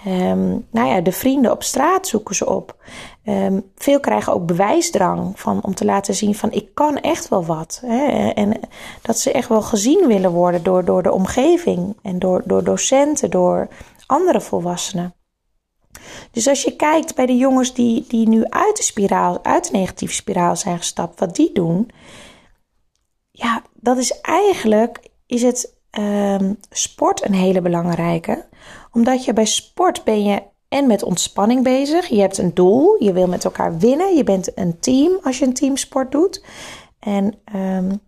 Um, 0.08 0.68
nou 0.72 0.88
ja, 0.88 1.02
de 1.02 1.12
vrienden 1.12 1.52
op 1.52 1.64
straat 1.64 2.08
zoeken 2.08 2.36
ze 2.36 2.50
op. 2.50 2.84
Um, 3.26 3.72
veel 3.76 4.00
krijgen 4.00 4.34
ook 4.34 4.46
bewijsdrang 4.46 5.40
van, 5.40 5.64
om 5.64 5.76
te 5.76 5.86
laten 5.86 6.16
zien 6.16 6.36
van 6.36 6.52
ik 6.52 6.74
kan 6.74 6.98
echt 6.98 7.28
wel 7.28 7.46
wat. 7.46 7.82
Hè? 7.86 8.30
En 8.30 8.60
dat 9.02 9.20
ze 9.20 9.32
echt 9.32 9.50
wel 9.50 9.62
gezien 9.62 10.08
willen 10.08 10.32
worden 10.32 10.64
door, 10.64 10.86
door 10.86 11.04
de 11.04 11.12
omgeving 11.12 11.96
en 12.02 12.20
door, 12.20 12.42
door 12.46 12.64
docenten, 12.64 13.30
door 13.30 13.68
andere 14.06 14.42
volwassenen. 14.42 15.14
Dus 16.32 16.48
als 16.48 16.64
je 16.64 16.76
kijkt 16.76 17.16
bij 17.16 17.26
de 17.26 17.38
jongens 17.38 17.74
die, 17.74 18.06
die 18.08 18.28
nu 18.28 18.46
uit 18.50 18.78
de 18.78 18.84
spiraal, 18.84 19.44
uit 19.44 19.72
de 19.72 19.78
negatieve 19.78 20.14
spiraal 20.14 20.56
zijn 20.56 20.78
gestapt, 20.78 21.20
wat 21.20 21.36
die 21.36 21.54
doen. 21.54 21.90
Ja, 23.32 23.62
dat 23.74 23.98
is 23.98 24.22
eigenlijk, 24.22 25.00
is 25.26 25.42
het 25.42 25.76
um, 26.00 26.60
sport 26.70 27.26
een 27.26 27.34
hele 27.34 27.62
belangrijke. 27.62 28.46
Omdat 28.92 29.26
je 29.26 29.34
bij 29.34 29.46
sport 29.46 30.04
ben 30.04 30.24
je 30.24 30.42
en 30.74 30.88
met 30.88 31.04
ontspanning 31.04 31.64
bezig. 31.64 32.08
Je 32.08 32.20
hebt 32.20 32.38
een 32.38 32.54
doel, 32.54 33.04
je 33.04 33.14
wil 33.14 33.28
met 33.28 33.46
elkaar 33.46 33.78
winnen. 33.78 34.16
Je 34.16 34.24
bent 34.24 34.58
een 34.58 34.80
team 34.80 35.20
als 35.24 35.40
je 35.40 35.46
een 35.46 35.54
teamsport 35.54 36.12
doet. 36.12 36.44
En 37.00 37.34
um, 37.56 38.00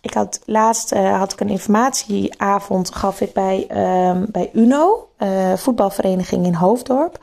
ik 0.00 0.14
had 0.14 0.40
laatst 0.44 0.92
uh, 0.92 1.18
had 1.18 1.32
ik 1.32 1.40
een 1.40 1.48
informatieavond 1.48 2.94
gaf 2.94 3.20
ik 3.20 3.32
bij, 3.32 3.66
um, 4.10 4.26
bij 4.30 4.50
UNO, 4.52 5.08
uh, 5.18 5.52
voetbalvereniging 5.56 6.46
in 6.46 6.54
Hoofddorp. 6.54 7.18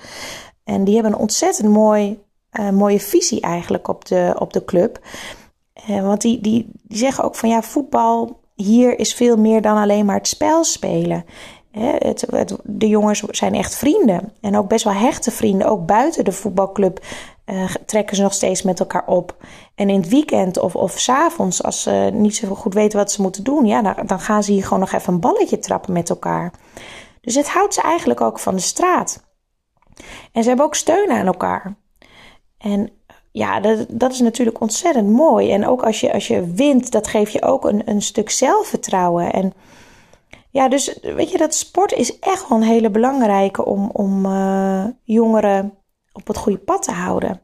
En 0.64 0.84
die 0.84 0.94
hebben 0.94 1.14
een 1.14 1.20
ontzettend 1.20 1.70
mooi, 1.70 2.20
uh, 2.60 2.70
mooie 2.70 3.00
visie 3.00 3.42
eigenlijk 3.42 3.88
op 3.88 4.06
de, 4.06 4.36
op 4.40 4.54
de 4.54 4.66
club. 4.66 5.00
want 5.88 6.22
die, 6.22 6.42
die, 6.42 6.70
die 6.84 6.98
zeggen 6.98 7.24
ook 7.24 7.36
van 7.36 7.50
ja, 7.50 7.62
voetbal 7.62 8.40
hier 8.56 9.00
is 9.00 9.14
veel 9.14 9.38
meer 9.38 9.62
dan 9.62 9.78
alleen 9.78 10.06
maar 10.06 10.18
het 10.18 10.28
spel 10.28 10.64
spelen. 10.64 11.26
Het, 11.72 12.26
de 12.64 12.88
jongens 12.88 13.20
zijn 13.20 13.56
echt 13.56 13.76
vrienden. 13.76 14.34
En 14.42 14.58
ook 14.58 14.68
best 14.68 14.84
wel 14.84 14.94
hechte 14.94 15.32
vrienden. 15.32 15.68
Ook 15.68 15.86
buiten 15.86 16.24
de 16.24 16.32
voetbalclub 16.32 17.06
uh, 17.46 17.74
trekken 17.86 18.16
ze 18.16 18.22
nog 18.22 18.34
steeds 18.34 18.62
met 18.62 18.80
elkaar 18.80 19.08
op. 19.08 19.36
En 19.76 19.90
in 19.90 20.00
het 20.00 20.10
weekend 20.10 20.60
of, 20.60 20.76
of 20.76 21.00
s 21.00 21.10
avonds, 21.10 21.64
als 21.64 21.82
ze 21.82 22.10
niet 22.14 22.36
zo 22.36 22.56
goed 22.56 22.74
weten 22.74 22.98
wat 22.98 23.12
ze 23.12 23.22
moeten 23.22 23.44
doen, 23.44 23.66
ja, 23.66 23.82
dan, 23.82 24.06
dan 24.06 24.20
gaan 24.20 24.44
ze 24.44 24.52
hier 24.52 24.64
gewoon 24.64 24.80
nog 24.80 24.92
even 24.92 25.14
een 25.14 25.20
balletje 25.20 25.60
trappen 25.60 25.94
met 25.94 26.10
elkaar. 26.10 26.54
Dus 27.22 27.36
het 27.36 27.50
houdt 27.50 27.74
ze 27.74 27.82
eigenlijk 27.82 28.22
ook 28.22 28.40
van 28.40 28.56
de 28.56 28.62
straat. 28.62 29.24
En 30.32 30.42
ze 30.42 30.48
hebben 30.48 30.66
ook 30.66 30.76
steun 30.76 31.12
aan 31.12 31.26
elkaar. 31.26 31.76
En 32.58 32.92
ja, 33.32 33.60
dat, 33.60 33.86
dat 33.90 34.12
is 34.12 34.20
natuurlijk 34.20 34.62
ontzettend 34.62 35.10
mooi. 35.10 35.52
En 35.52 35.68
ook 35.68 35.84
als 35.84 36.00
je, 36.00 36.14
als 36.14 36.28
je 36.28 36.54
wint, 36.54 36.92
dat 36.92 37.08
geeft 37.08 37.32
je 37.32 37.42
ook 37.42 37.66
een, 37.66 37.90
een 37.90 38.02
stuk 38.02 38.30
zelfvertrouwen. 38.30 39.34
En 39.34 39.54
ja, 40.52 40.70
dus 40.70 41.00
weet 41.02 41.32
je, 41.32 41.38
dat 41.38 41.56
sport 41.56 41.94
is 41.94 42.20
echt 42.20 42.48
wel 42.48 42.58
een 42.58 42.64
hele 42.64 42.90
belangrijke 42.90 43.66
om, 43.66 43.90
om 43.94 44.26
uh, 44.26 44.86
jongeren 45.04 45.74
op 46.12 46.28
het 46.28 46.38
goede 46.38 46.58
pad 46.58 46.84
te 46.84 46.92
houden. 46.92 47.42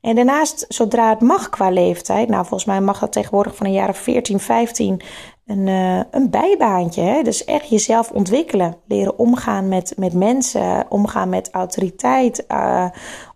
En 0.00 0.14
daarnaast, 0.14 0.64
zodra 0.68 1.08
het 1.10 1.20
mag 1.20 1.48
qua 1.48 1.70
leeftijd, 1.70 2.28
nou 2.28 2.40
volgens 2.40 2.64
mij 2.64 2.80
mag 2.80 2.98
dat 2.98 3.12
tegenwoordig 3.12 3.56
van 3.56 3.66
een 3.66 3.72
jaar 3.72 3.88
of 3.88 3.98
14, 3.98 4.40
15, 4.40 5.00
een, 5.46 5.66
uh, 5.66 6.00
een 6.10 6.30
bijbaantje. 6.30 7.02
Hè? 7.02 7.22
Dus 7.22 7.44
echt 7.44 7.68
jezelf 7.68 8.10
ontwikkelen. 8.10 8.76
Leren 8.86 9.18
omgaan 9.18 9.68
met, 9.68 9.92
met 9.96 10.12
mensen, 10.12 10.86
omgaan 10.88 11.28
met 11.28 11.50
autoriteit, 11.50 12.44
uh, 12.48 12.86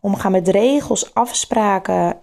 omgaan 0.01 0.33
met 0.33 0.49
regels, 0.49 1.15
afspraken, 1.15 2.17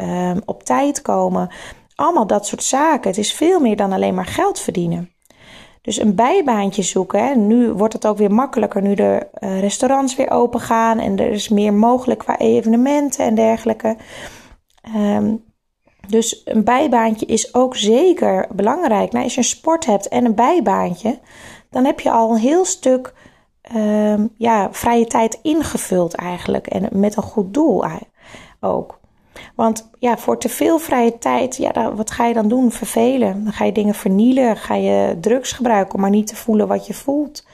op 0.46 0.63
tijd 0.63 1.01
komen. 1.01 1.50
Allemaal 1.96 2.27
dat 2.27 2.48
soort 2.48 2.63
zaken. 2.63 3.10
Het 3.10 3.20
is 3.20 3.34
veel 3.34 3.60
meer 3.60 3.75
dan 3.75 3.91
alleen 3.91 4.15
maar 4.15 4.25
geld 4.25 4.60
verdienen. 4.60 5.17
Dus 5.88 6.00
een 6.00 6.15
bijbaantje 6.15 6.82
zoeken. 6.82 7.27
Hè. 7.27 7.36
Nu 7.36 7.72
wordt 7.72 7.94
het 7.94 8.08
ook 8.08 8.17
weer 8.17 8.32
makkelijker 8.32 8.82
nu 8.82 8.94
de 8.94 9.27
uh, 9.39 9.60
restaurants 9.60 10.15
weer 10.15 10.29
open 10.29 10.60
gaan 10.60 11.00
en 11.00 11.17
er 11.17 11.32
is 11.32 11.50
meer 11.50 11.74
mogelijk 11.74 12.20
qua 12.20 12.38
evenementen 12.38 13.25
en 13.25 13.36
dergelijke. 13.36 13.96
Um, 14.96 15.44
dus 16.08 16.41
een 16.46 16.63
bijbaantje 16.63 17.25
is 17.25 17.53
ook 17.53 17.75
zeker 17.75 18.48
belangrijk. 18.51 19.12
Nou, 19.12 19.24
als 19.24 19.34
je 19.34 19.39
een 19.39 19.48
sport 19.48 19.86
hebt 19.86 20.08
en 20.08 20.25
een 20.25 20.36
bijbaantje, 20.36 21.20
dan 21.70 21.86
heb 21.86 22.00
je 22.00 22.12
al 22.12 22.32
een 22.32 22.39
heel 22.39 22.65
stuk 22.65 23.13
um, 23.75 24.34
ja, 24.38 24.67
vrije 24.72 25.06
tijd 25.06 25.39
ingevuld 25.41 26.13
eigenlijk. 26.13 26.67
En 26.67 26.89
met 26.91 27.15
een 27.15 27.24
goed 27.24 27.53
doel 27.53 27.86
ook. 28.60 28.97
Want 29.56 29.89
ja, 30.00 30.17
voor 30.17 30.39
te 30.39 30.50
veel 30.50 30.79
vrije 30.79 31.17
tijd, 31.17 31.56
ja, 31.56 31.94
wat 31.96 32.12
ga 32.12 32.25
je 32.25 32.34
dan 32.34 32.48
doen? 32.48 32.72
Vervelen. 32.72 33.44
Dan 33.44 33.53
ga 33.53 33.65
je 33.65 33.72
dingen 33.72 33.94
vernielen. 33.94 34.58
Ga 34.58 34.75
je 34.75 35.17
drugs 35.22 35.51
gebruiken 35.51 35.96
om 35.96 36.01
maar 36.01 36.10
niet 36.10 36.27
te 36.27 36.36
voelen 36.36 36.67
wat 36.67 36.88
je 36.88 36.94
voelt. 36.94 37.48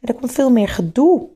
En 0.00 0.08
er 0.08 0.14
komt 0.14 0.32
veel 0.32 0.50
meer 0.50 0.68
gedoe. 0.68 1.28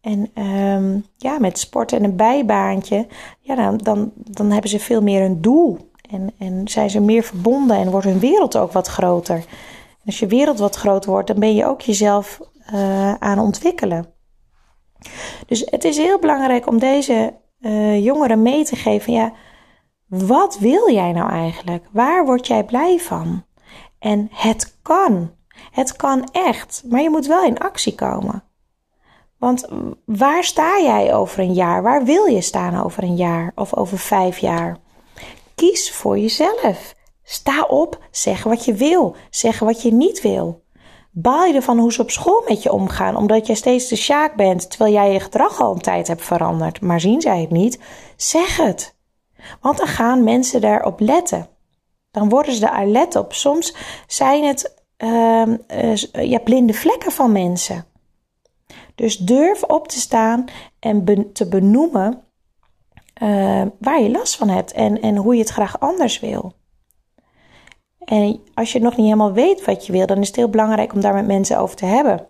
En 0.00 0.44
um, 0.44 1.04
ja, 1.16 1.38
met 1.38 1.58
sport 1.58 1.92
en 1.92 2.04
een 2.04 2.16
bijbaantje, 2.16 3.06
ja, 3.40 3.54
dan, 3.54 3.76
dan, 3.76 4.12
dan 4.14 4.50
hebben 4.50 4.70
ze 4.70 4.78
veel 4.78 5.02
meer 5.02 5.22
een 5.22 5.40
doel. 5.40 5.90
En, 6.10 6.32
en 6.38 6.68
zijn 6.68 6.90
ze 6.90 7.00
meer 7.00 7.22
verbonden 7.22 7.76
en 7.76 7.90
wordt 7.90 8.06
hun 8.06 8.18
wereld 8.18 8.56
ook 8.56 8.72
wat 8.72 8.86
groter. 8.86 9.44
Als 10.04 10.18
je 10.18 10.26
wereld 10.26 10.58
wat 10.58 10.76
groter 10.76 11.10
wordt, 11.10 11.26
dan 11.26 11.38
ben 11.38 11.54
je 11.54 11.66
ook 11.66 11.80
jezelf 11.80 12.40
uh, 12.72 13.14
aan 13.14 13.38
ontwikkelen. 13.38 14.06
Dus 15.46 15.62
het 15.64 15.84
is 15.84 15.96
heel 15.96 16.18
belangrijk 16.18 16.66
om 16.66 16.78
deze 16.78 17.34
uh, 17.60 18.04
jongeren 18.04 18.42
mee 18.42 18.64
te 18.64 18.76
geven: 18.76 19.12
ja, 19.12 19.32
wat 20.06 20.58
wil 20.58 20.90
jij 20.90 21.12
nou 21.12 21.30
eigenlijk? 21.30 21.86
Waar 21.92 22.24
word 22.24 22.46
jij 22.46 22.64
blij 22.64 22.98
van? 22.98 23.44
En 23.98 24.28
het 24.32 24.76
kan. 24.82 25.30
Het 25.70 25.96
kan 25.96 26.28
echt, 26.32 26.82
maar 26.88 27.02
je 27.02 27.10
moet 27.10 27.26
wel 27.26 27.44
in 27.44 27.58
actie 27.58 27.94
komen. 27.94 28.44
Want 29.38 29.68
waar 30.04 30.44
sta 30.44 30.80
jij 30.80 31.14
over 31.14 31.38
een 31.38 31.52
jaar? 31.52 31.82
Waar 31.82 32.04
wil 32.04 32.26
je 32.26 32.40
staan 32.40 32.84
over 32.84 33.02
een 33.02 33.16
jaar 33.16 33.52
of 33.54 33.76
over 33.76 33.98
vijf 33.98 34.38
jaar? 34.38 34.78
Kies 35.54 35.92
voor 35.92 36.18
jezelf. 36.18 36.94
Sta 37.22 37.62
op, 37.62 37.98
zeg 38.10 38.42
wat 38.42 38.64
je 38.64 38.74
wil, 38.74 39.16
zeg 39.30 39.58
wat 39.58 39.82
je 39.82 39.92
niet 39.92 40.20
wil. 40.20 40.62
Baal 41.12 41.44
je 41.44 41.54
ervan 41.54 41.78
hoe 41.78 41.92
ze 41.92 42.02
op 42.02 42.10
school 42.10 42.42
met 42.48 42.62
je 42.62 42.72
omgaan, 42.72 43.16
omdat 43.16 43.46
jij 43.46 43.56
steeds 43.56 43.88
de 43.88 43.96
sjaak 43.96 44.36
bent, 44.36 44.70
terwijl 44.70 44.92
jij 44.92 45.12
je 45.12 45.20
gedrag 45.20 45.60
al 45.60 45.72
een 45.72 45.80
tijd 45.80 46.08
hebt 46.08 46.24
veranderd, 46.24 46.80
maar 46.80 47.00
zien 47.00 47.20
zij 47.20 47.40
het 47.40 47.50
niet? 47.50 47.78
Zeg 48.16 48.56
het. 48.56 48.94
Want 49.60 49.78
dan 49.78 49.86
gaan 49.86 50.24
mensen 50.24 50.60
daarop 50.60 51.00
letten. 51.00 51.48
Dan 52.10 52.28
worden 52.28 52.54
ze 52.54 52.60
daar 52.60 52.86
let 52.86 53.16
op. 53.16 53.32
Soms 53.32 53.74
zijn 54.06 54.44
het 54.44 54.74
uh, 54.98 55.42
uh, 55.68 55.94
ja, 56.12 56.38
blinde 56.38 56.72
vlekken 56.72 57.12
van 57.12 57.32
mensen. 57.32 57.84
Dus 58.94 59.16
durf 59.16 59.62
op 59.62 59.88
te 59.88 59.98
staan 59.98 60.44
en 60.78 61.30
te 61.32 61.48
benoemen 61.48 62.22
uh, 63.22 63.62
waar 63.78 64.02
je 64.02 64.10
last 64.10 64.36
van 64.36 64.48
hebt 64.48 64.72
en, 64.72 65.00
en 65.00 65.16
hoe 65.16 65.34
je 65.34 65.40
het 65.40 65.50
graag 65.50 65.80
anders 65.80 66.20
wil. 66.20 66.52
En 68.04 68.40
als 68.54 68.72
je 68.72 68.80
nog 68.80 68.96
niet 68.96 69.06
helemaal 69.06 69.32
weet 69.32 69.64
wat 69.64 69.86
je 69.86 69.92
wil, 69.92 70.06
dan 70.06 70.18
is 70.18 70.26
het 70.26 70.36
heel 70.36 70.48
belangrijk 70.48 70.92
om 70.92 71.00
daar 71.00 71.14
met 71.14 71.26
mensen 71.26 71.58
over 71.58 71.76
te 71.76 71.84
hebben. 71.84 72.26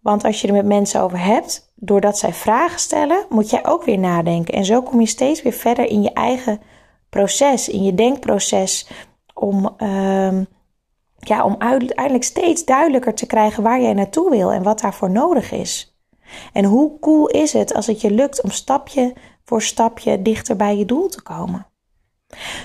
Want 0.00 0.24
als 0.24 0.40
je 0.40 0.48
er 0.48 0.54
met 0.54 0.66
mensen 0.66 1.00
over 1.00 1.24
hebt, 1.24 1.72
doordat 1.74 2.18
zij 2.18 2.32
vragen 2.32 2.80
stellen, 2.80 3.26
moet 3.28 3.50
jij 3.50 3.66
ook 3.66 3.84
weer 3.84 3.98
nadenken. 3.98 4.54
En 4.54 4.64
zo 4.64 4.82
kom 4.82 5.00
je 5.00 5.06
steeds 5.06 5.42
weer 5.42 5.52
verder 5.52 5.86
in 5.86 6.02
je 6.02 6.12
eigen 6.12 6.60
proces, 7.08 7.68
in 7.68 7.82
je 7.82 7.94
denkproces, 7.94 8.88
om, 9.34 9.74
uh, 9.78 10.40
ja, 11.18 11.44
om 11.44 11.54
uiteindelijk 11.58 12.24
steeds 12.24 12.64
duidelijker 12.64 13.14
te 13.14 13.26
krijgen 13.26 13.62
waar 13.62 13.80
jij 13.80 13.92
naartoe 13.92 14.30
wil 14.30 14.52
en 14.52 14.62
wat 14.62 14.80
daarvoor 14.80 15.10
nodig 15.10 15.52
is. 15.52 15.96
En 16.52 16.64
hoe 16.64 16.98
cool 16.98 17.26
is 17.26 17.52
het 17.52 17.74
als 17.74 17.86
het 17.86 18.00
je 18.00 18.10
lukt 18.10 18.42
om 18.42 18.50
stapje 18.50 19.14
voor 19.44 19.62
stapje 19.62 20.22
dichter 20.22 20.56
bij 20.56 20.76
je 20.76 20.84
doel 20.84 21.08
te 21.08 21.22
komen? 21.22 21.66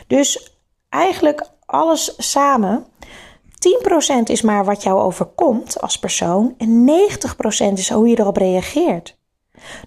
Dus 0.08 0.60
eigenlijk 0.90 1.50
alles 1.68 2.14
samen. 2.18 2.86
10% 4.20 4.24
is 4.24 4.42
maar 4.42 4.66
wat 4.66 4.84
jou 4.84 5.00
overkomt 5.00 5.82
als 5.82 6.00
persoon 6.00 6.56
en 6.58 6.90
90% 7.70 7.74
is 7.74 7.90
hoe 7.90 8.08
je 8.08 8.20
erop 8.20 8.38
reageert. 8.38 9.18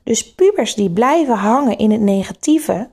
Dus 0.05 0.35
pubers 0.35 0.75
die 0.75 0.91
blijven 0.91 1.37
hangen 1.37 1.79
in 1.79 1.91
het 1.91 2.01
negatieve, 2.01 2.91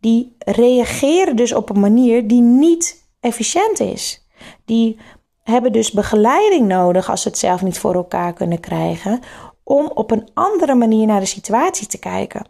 die 0.00 0.36
reageren 0.38 1.36
dus 1.36 1.54
op 1.54 1.70
een 1.70 1.80
manier 1.80 2.28
die 2.28 2.40
niet 2.40 3.08
efficiënt 3.20 3.80
is. 3.80 4.26
Die 4.64 4.98
hebben 5.42 5.72
dus 5.72 5.90
begeleiding 5.90 6.66
nodig 6.66 7.10
als 7.10 7.22
ze 7.22 7.28
het 7.28 7.38
zelf 7.38 7.62
niet 7.62 7.78
voor 7.78 7.94
elkaar 7.94 8.32
kunnen 8.32 8.60
krijgen, 8.60 9.20
om 9.64 9.90
op 9.94 10.10
een 10.10 10.28
andere 10.34 10.74
manier 10.74 11.06
naar 11.06 11.20
de 11.20 11.26
situatie 11.26 11.86
te 11.86 11.98
kijken. 11.98 12.46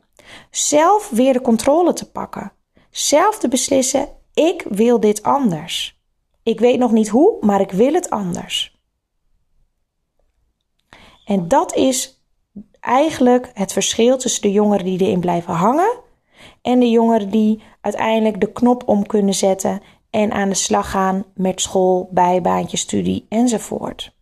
Zelf 0.51 1.09
weer 1.11 1.33
de 1.33 1.41
controle 1.41 1.93
te 1.93 2.11
pakken. 2.11 2.53
Zelf 2.91 3.39
te 3.39 3.49
beslissen: 3.49 4.09
ik 4.39 4.65
wil 4.69 5.01
dit 5.01 5.23
anders. 5.23 6.01
Ik 6.43 6.61
weet 6.61 6.79
nog 6.79 6.93
niet 6.93 7.09
hoe, 7.09 7.37
maar 7.41 7.61
ik 7.61 7.71
wil 7.71 7.93
het 7.93 8.11
anders. 8.11 8.79
En 11.25 11.49
dat 11.49 11.75
is 11.75 12.23
eigenlijk 12.81 13.51
het 13.55 13.73
verschil 13.73 14.19
tussen 14.19 14.43
de 14.43 14.53
jongeren 14.53 14.85
die 14.85 15.01
erin 15.01 15.21
blijven 15.21 15.55
hangen 15.55 15.99
en 16.63 16.79
de 16.79 16.91
jongeren 16.91 17.31
die 17.31 17.63
uiteindelijk 17.81 18.41
de 18.41 18.53
knop 18.53 18.89
om 18.89 19.07
kunnen 19.07 19.35
zetten 19.35 19.83
en 20.11 20.33
aan 20.33 20.49
de 20.49 20.55
slag 20.55 20.91
gaan 20.91 21.25
met 21.35 21.61
school, 21.61 22.09
bijbaantje, 22.13 22.77
studie 22.77 23.27
enzovoort. 23.29 24.17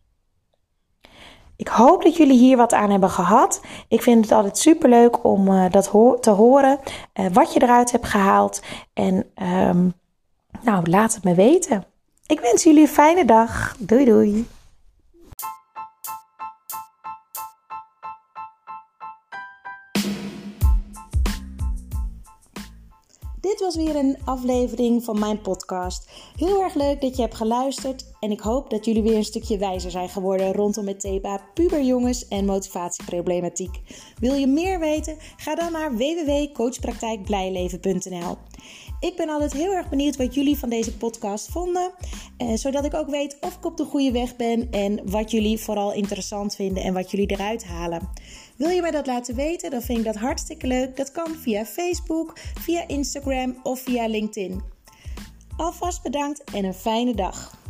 Ik 1.56 1.68
hoop 1.68 2.02
dat 2.02 2.16
jullie 2.16 2.38
hier 2.38 2.56
wat 2.56 2.72
aan 2.72 2.90
hebben 2.90 3.10
gehad. 3.10 3.60
Ik 3.88 4.02
vind 4.02 4.24
het 4.24 4.32
altijd 4.32 4.58
super 4.58 4.88
leuk 4.88 5.24
om 5.24 5.48
uh, 5.48 5.70
dat 5.70 5.90
te 6.20 6.30
horen, 6.30 6.78
uh, 7.14 7.26
wat 7.32 7.52
je 7.52 7.62
eruit 7.62 7.92
hebt 7.92 8.06
gehaald. 8.06 8.62
En 8.92 9.26
um, 9.68 9.94
nou, 10.64 10.90
laat 10.90 11.14
het 11.14 11.24
me 11.24 11.34
weten. 11.34 11.84
Ik 12.26 12.40
wens 12.40 12.64
jullie 12.64 12.80
een 12.80 12.88
fijne 12.88 13.24
dag. 13.24 13.76
Doei 13.78 14.04
doei. 14.04 14.46
Dit 23.46 23.60
was 23.60 23.76
weer 23.76 23.96
een 23.96 24.18
aflevering 24.24 25.04
van 25.04 25.18
mijn 25.18 25.40
podcast. 25.40 26.10
Heel 26.36 26.62
erg 26.62 26.74
leuk 26.74 27.00
dat 27.00 27.16
je 27.16 27.22
hebt 27.22 27.34
geluisterd 27.34 28.04
en 28.20 28.30
ik 28.30 28.40
hoop 28.40 28.70
dat 28.70 28.84
jullie 28.84 29.02
weer 29.02 29.16
een 29.16 29.24
stukje 29.24 29.58
wijzer 29.58 29.90
zijn 29.90 30.08
geworden 30.08 30.52
rondom 30.52 30.86
het 30.86 31.00
thema 31.00 31.40
puberjongens 31.54 32.28
en 32.28 32.44
motivatieproblematiek. 32.44 33.80
Wil 34.18 34.34
je 34.34 34.46
meer 34.46 34.78
weten? 34.78 35.16
Ga 35.36 35.54
dan 35.54 35.72
naar 35.72 35.96
www.coachpraktijkblijleven.nl. 35.96 38.36
Ik 39.00 39.16
ben 39.16 39.28
altijd 39.28 39.52
heel 39.52 39.72
erg 39.72 39.88
benieuwd 39.88 40.16
wat 40.16 40.34
jullie 40.34 40.58
van 40.58 40.68
deze 40.68 40.96
podcast 40.96 41.48
vonden, 41.48 41.90
eh, 42.36 42.54
zodat 42.54 42.84
ik 42.84 42.94
ook 42.94 43.10
weet 43.10 43.36
of 43.40 43.56
ik 43.56 43.64
op 43.64 43.76
de 43.76 43.84
goede 43.84 44.12
weg 44.12 44.36
ben 44.36 44.70
en 44.70 45.10
wat 45.10 45.30
jullie 45.30 45.58
vooral 45.58 45.92
interessant 45.92 46.54
vinden 46.54 46.82
en 46.82 46.94
wat 46.94 47.10
jullie 47.10 47.30
eruit 47.30 47.64
halen. 47.64 48.08
Wil 48.56 48.68
je 48.68 48.80
mij 48.80 48.90
dat 48.90 49.06
laten 49.06 49.34
weten? 49.34 49.70
Dan 49.70 49.82
vind 49.82 49.98
ik 49.98 50.04
dat 50.04 50.16
hartstikke 50.16 50.66
leuk. 50.66 50.96
Dat 50.96 51.12
kan 51.12 51.34
via 51.34 51.64
Facebook, 51.64 52.38
via 52.38 52.88
Instagram 52.88 53.56
of 53.62 53.80
via 53.80 54.06
LinkedIn. 54.06 54.62
Alvast 55.56 56.02
bedankt 56.02 56.44
en 56.44 56.64
een 56.64 56.74
fijne 56.74 57.14
dag. 57.14 57.65